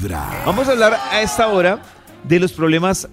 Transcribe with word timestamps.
Vibra. 0.00 0.42
Vamos 0.46 0.68
a 0.68 0.72
hablar 0.72 0.94
a 1.10 1.20
esta 1.22 1.48
hora 1.48 1.80
de 2.24 2.40
los 2.40 2.52
problemas 2.52 3.08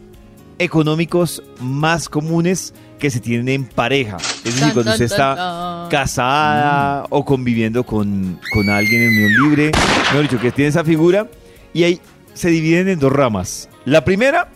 económicos 0.59 1.43
más 1.59 2.09
comunes 2.09 2.73
que 2.99 3.09
se 3.11 3.19
tienen 3.19 3.49
en 3.49 3.65
pareja. 3.65 4.17
Es 4.17 4.55
decir, 4.55 4.73
cuando 4.73 4.91
usted 4.91 5.05
está 5.05 5.87
casada 5.91 7.05
o 7.09 7.23
conviviendo 7.25 7.83
con, 7.83 8.39
con 8.53 8.69
alguien 8.69 9.01
en 9.03 9.09
unión 9.25 9.49
libre, 9.49 9.71
mejor 10.07 10.21
dicho, 10.23 10.39
que 10.39 10.51
tiene 10.51 10.69
esa 10.69 10.83
figura, 10.83 11.27
y 11.73 11.83
ahí 11.83 12.01
se 12.33 12.49
dividen 12.49 12.87
en 12.87 12.99
dos 12.99 13.11
ramas. 13.11 13.69
La 13.85 14.03
primera 14.03 14.49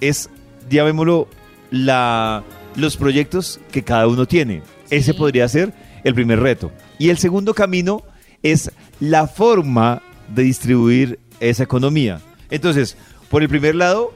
es, 0.00 0.28
llamémoslo, 0.68 1.28
la, 1.70 2.42
los 2.74 2.96
proyectos 2.96 3.60
que 3.72 3.82
cada 3.82 4.06
uno 4.08 4.26
tiene. 4.26 4.62
Ese 4.90 5.12
Sí. 5.12 5.18
podría 5.18 5.48
ser 5.48 5.72
el 6.04 6.14
primer 6.14 6.40
reto. 6.40 6.70
Y 6.98 7.08
el 7.10 7.18
segundo 7.18 7.54
camino 7.54 8.02
es 8.42 8.70
la 9.00 9.26
forma 9.26 10.02
de 10.28 10.42
distribuir 10.42 11.18
esa 11.40 11.62
economía. 11.64 12.20
Entonces, 12.50 12.96
por 13.30 13.42
el 13.42 13.48
primer 13.48 13.74
lado, 13.74 14.12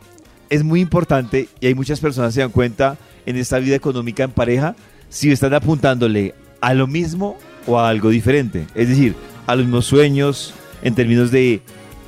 es 0.49 0.65
muy 0.65 0.81
importante 0.81 1.49
y 1.61 1.67
hay 1.67 1.75
muchas 1.75 2.01
personas 2.01 2.31
que 2.31 2.35
se 2.37 2.41
dan 2.41 2.51
cuenta 2.51 2.97
en 3.27 3.37
esta 3.37 3.59
vida 3.59 3.77
económica 3.77 4.25
en 4.25 4.31
pareja 4.31 4.75
si 5.09 5.31
están 5.31 5.55
apuntándole 5.55 6.35
a 6.61 6.75
lo 6.75 6.87
mismo 6.87 7.37
o 7.67 7.79
a 7.79 7.89
algo 7.89 8.11
diferente. 8.11 8.67
Es 8.75 8.89
decir, 8.89 9.15
a 9.47 9.55
los 9.57 9.65
mismos 9.67 9.87
sueños 9.87 10.55
en 10.83 10.95
términos 10.95 11.31
de 11.31 11.61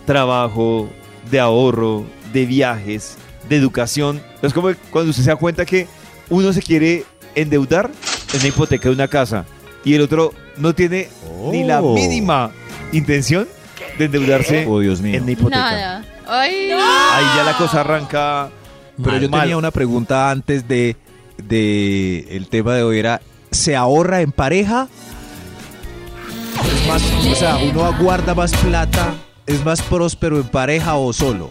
trabajo, 0.07 0.89
de 1.31 1.41
ahorro, 1.41 2.05
de 2.33 2.47
viajes, 2.47 3.17
de 3.49 3.57
educación. 3.57 4.21
Es 4.43 4.53
como 4.53 4.71
cuando 4.91 5.11
usted 5.11 5.23
se 5.25 5.31
da 5.31 5.37
cuenta 5.37 5.65
que 5.65 5.87
uno 6.31 6.53
se 6.53 6.63
quiere 6.63 7.05
endeudar 7.35 7.91
en 8.35 8.41
la 8.41 8.49
hipoteca 8.49 8.89
de 8.89 8.95
una 8.95 9.09
casa 9.09 9.45
y 9.85 9.95
el 9.95 10.03
otro 10.03 10.33
no 10.57 10.75
tiene 10.75 11.09
ni 11.51 11.65
la 11.65 11.83
Oh. 11.83 11.95
mínima 11.95 12.51
intención 12.93 13.47
de 13.99 14.05
endeudarse 14.07 14.67
Oh, 14.69 14.81
Dios 14.81 15.01
mío. 15.01 15.17
en 15.17 15.27
la 15.27 15.33
hipoteca. 15.33 15.59
Nada. 15.61 16.05
Ay, 16.29 16.71
Ahí 16.71 17.25
ya 17.37 17.43
la 17.45 17.57
cosa 17.59 17.81
arranca. 17.81 18.51
Pero 18.97 19.11
mal, 19.13 19.21
yo 19.21 19.29
mal. 19.31 19.41
tenía 19.43 19.57
una 19.57 19.71
pregunta 19.71 20.31
antes 20.31 20.67
de, 20.69 20.97
de 21.43 22.27
el 22.37 22.49
tema 22.49 22.75
de 22.75 22.83
hoy 22.83 22.99
era 22.99 23.21
¿se 23.51 23.75
ahorra 23.77 24.21
en 24.21 24.33
pareja? 24.33 24.89
Es 26.65 26.89
más, 26.89 27.03
o 27.31 27.35
sea, 27.35 27.57
uno 27.57 27.85
aguarda 27.85 28.35
más 28.35 28.53
plata, 28.57 29.15
es 29.47 29.65
más 29.65 29.81
próspero 29.83 30.37
en 30.37 30.45
pareja 30.45 30.95
o 30.97 31.13
solo. 31.13 31.51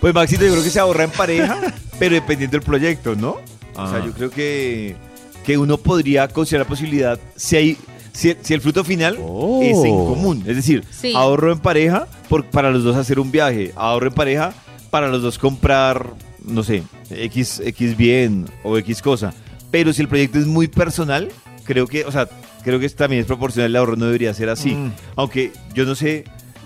Pues 0.00 0.12
Maxito, 0.14 0.44
yo 0.44 0.52
creo 0.52 0.64
que 0.64 0.70
se 0.70 0.80
ahorra 0.80 1.04
en 1.04 1.10
pareja, 1.10 1.56
pero 1.98 2.14
dependiendo 2.14 2.56
del 2.58 2.62
proyecto, 2.66 3.14
¿no? 3.14 3.36
O 3.74 3.88
sea, 3.88 3.98
Ah. 3.98 4.02
yo 4.04 4.12
creo 4.12 4.30
que, 4.30 4.96
que 5.44 5.56
uno 5.58 5.76
podría 5.78 6.28
considerar 6.28 6.66
la 6.66 6.68
posibilidad, 6.68 7.18
si, 7.36 7.56
hay, 7.56 7.78
si, 8.16 8.34
si 8.42 8.54
el 8.54 8.60
fruto 8.60 8.82
final 8.84 9.18
Oh. 9.20 9.60
es 9.62 9.76
en 9.84 9.94
común. 9.96 10.42
Es 10.46 10.56
decir, 10.56 10.84
Sí. 10.90 11.12
ahorro 11.14 11.52
en 11.52 11.58
pareja 11.58 12.06
por, 12.28 12.44
para 12.46 12.70
los 12.70 12.82
dos 12.84 12.96
hacer 12.96 13.20
un 13.20 13.30
viaje, 13.30 13.72
ahorro 13.76 14.08
en 14.08 14.14
pareja 14.14 14.54
para 14.90 15.08
los 15.08 15.22
dos 15.22 15.38
comprar, 15.38 16.14
no 16.44 16.62
sé, 16.62 16.82
X, 17.10 17.60
X 17.64 17.96
bien 17.96 18.46
o 18.62 18.78
X 18.78 19.02
cosa. 19.02 19.34
Pero 19.70 19.92
si 19.92 20.00
el 20.02 20.08
proyecto 20.08 20.38
es 20.38 20.46
muy 20.46 20.68
personal, 20.68 21.28
creo 21.64 21.86
que, 21.86 22.04
o 22.04 22.12
sea, 22.12 22.28
creo 22.62 22.78
que 22.80 22.88
también 22.88 23.20
es 23.20 23.26
proporcional 23.26 23.70
el 23.70 23.76
ahorro, 23.76 23.96
no 23.96 24.06
debería 24.06 24.32
ser 24.32 24.48
así. 24.48 24.70
Mm. 24.74 24.92
Aunque 25.16 25.52
yo 25.74 25.84
no 25.84 25.94
sé, 25.94 26.24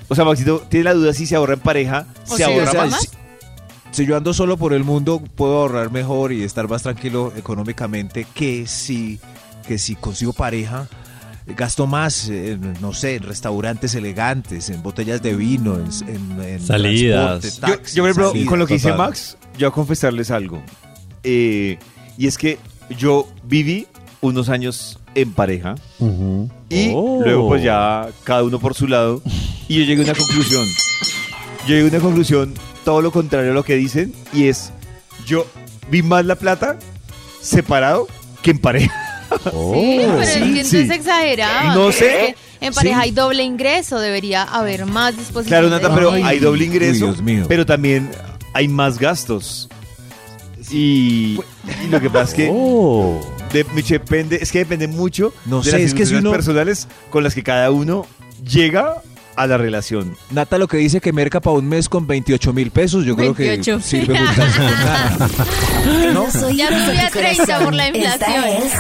o 0.09 0.15
sea, 0.15 0.25
Maxito, 0.25 0.61
tiene 0.69 0.85
la 0.85 0.95
duda 0.95 1.13
si 1.15 1.27
se 1.27 1.35
ahorra 1.35 1.55
en 1.55 1.61
pareja, 1.61 2.07
¿O 2.29 2.31
se 2.31 2.37
si 2.37 2.43
ahorra 2.45 2.67
ahorra 2.69 2.81
más. 2.83 2.91
más? 2.93 3.01
si, 3.91 4.03
si 4.03 4.07
yo 4.07 4.17
ando 4.17 4.33
solo 4.35 4.57
por 4.57 4.73
el 4.75 4.85
mundo, 4.85 5.21
puedo 5.35 5.57
ahorrar 5.63 5.91
mejor 5.91 6.33
y 6.33 6.45
estar 6.45 6.69
más 6.69 6.83
tranquilo 6.85 7.33
económicamente 7.37 8.27
que 8.35 8.67
si, 8.69 9.19
que 9.67 9.79
si 9.79 9.97
consigo 9.97 10.33
pareja. 10.33 10.87
Gasto 11.47 11.87
más, 11.87 12.29
en, 12.29 12.75
no 12.81 12.93
sé, 12.93 13.17
en 13.17 13.23
restaurantes 13.25 13.95
elegantes, 13.95 14.71
en 14.71 14.83
botellas 14.83 15.21
de 15.23 15.35
vino, 15.35 15.75
en, 15.77 15.89
en- 16.09 16.41
en 16.43 16.61
Salidas. 16.61 17.41
transporte, 17.41 17.83
Yo, 17.93 17.95
yo, 17.95 18.03
por 18.03 18.11
ejemplo, 18.11 18.29
salidas, 18.29 18.49
con 18.49 18.59
lo 18.59 18.67
que 18.67 18.75
dice. 18.75 18.93
Max, 18.93 19.37
yo 19.59 19.69
a 19.69 19.73
confesarles 19.73 20.31
algo. 20.31 20.63
Eh, 21.25 21.79
y 22.17 22.27
es 22.27 22.39
que 22.39 22.59
yo 22.97 23.27
viví 23.45 23.87
unos 24.21 24.49
años 24.49 24.99
en 25.15 25.33
pareja 25.33 25.75
y 26.69 26.91
Oh. 26.95 27.21
luego 27.25 27.49
pues 27.49 27.63
ya 27.65 28.09
cada 28.25 28.45
uno 28.45 28.59
por 28.61 28.75
su 28.75 28.87
lado 28.87 29.23
y 29.69 29.79
yo 29.79 29.85
llegué 29.85 30.03
a 30.03 30.05
una 30.05 30.15
conclusión. 30.15 30.67
Yo 31.67 31.75
llegué 31.75 31.87
a 31.87 31.91
una 31.91 32.01
conclusión 32.01 32.55
todo 32.85 33.01
lo 33.03 33.11
contrario 33.11 33.51
a 33.51 33.55
lo 33.55 33.65
que 33.65 33.75
dicen 33.77 34.13
y 34.33 34.45
es 34.49 34.73
yo 35.27 35.47
vi 35.91 36.03
más 36.03 36.25
la 36.27 36.37
plata 36.37 36.79
separado 37.41 38.07
que 38.43 38.51
en 38.53 38.59
pareja. 38.59 38.93
Sí, 39.45 40.01
pero 40.03 40.21
es 40.21 40.31
que 40.33 40.39
entonces 40.45 40.75
Oh, 40.91 40.93
sí. 40.93 40.93
exagerado. 40.99 41.75
No 41.87 41.93
sé. 41.93 42.37
En 42.61 42.75
pareja 42.75 42.97
Sí. 42.97 43.03
hay 43.05 43.11
doble 43.13 43.43
ingreso, 43.43 43.99
debería 43.99 44.43
haber 44.43 44.85
más 44.87 45.17
disposición. 45.17 45.47
Claro, 45.63 45.71
Nata, 45.71 45.95
pero 45.95 46.13
hay 46.13 46.39
doble 46.39 46.65
ingreso, 46.67 47.07
Uy, 47.07 47.11
Dios 47.13 47.23
mío. 47.23 47.45
pero 47.49 47.65
también 47.65 48.11
hay 48.53 48.69
más 48.69 48.99
gastos. 48.99 49.69
Y, 50.71 51.39
y 51.85 51.87
lo 51.91 52.01
que 52.01 52.11
pasa 52.11 52.25
es 52.31 52.35
que 52.35 52.51
Oh. 52.53 53.21
de- 53.53 53.65
depende, 53.89 54.39
es 54.41 54.53
que 54.53 54.59
depende 54.61 54.87
mucho 54.89 55.33
No 55.47 55.63
de 55.63 55.71
sé, 55.71 55.79
las 55.79 55.81
es 55.83 55.95
que 55.95 56.07
si 56.07 56.15
uno- 56.15 56.31
personales 56.31 56.87
con 57.11 57.25
las 57.25 57.35
que 57.35 57.43
cada 57.43 57.71
uno 57.71 58.07
llega 58.45 58.97
a 59.43 59.47
la 59.47 59.57
relación. 59.59 60.17
Nata 60.31 60.59
lo 60.59 60.69
que 60.69 60.77
dice 60.77 61.01
que 61.01 61.13
merca 61.13 61.41
para 61.41 61.57
un 61.57 61.69
mes 61.69 61.89
con 61.89 62.07
28 62.07 62.53
mil 62.53 62.71
pesos, 62.71 63.05
yo 63.05 63.17
creo 63.17 63.35
28. 63.35 63.77
que 63.79 63.83
sirve 63.83 64.19
juntarse 64.19 64.59
con 64.59 64.71
nada. 64.71 65.29
Los 66.13 66.35
oídos 66.37 66.57
Ya 66.57 66.71
de 66.71 66.87
subí 66.87 66.99
a 66.99 67.07
tu 67.11 67.19
30 67.19 67.45
corazón. 67.45 67.65
por 67.65 67.75
la 67.75 67.89
inflación. 67.89 68.45
Esta 68.45 68.49
es 68.59 68.73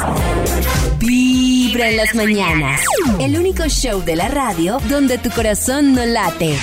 Vibra 0.98 1.88
en 1.90 1.96
las 1.96 2.14
mañanas. 2.14 2.80
El 3.18 3.38
único 3.38 3.64
show 3.68 4.02
de 4.04 4.16
la 4.16 4.28
radio 4.28 4.78
donde 4.88 5.18
tu 5.18 5.30
corazón 5.30 5.94
no 5.94 6.04
late. 6.04 6.56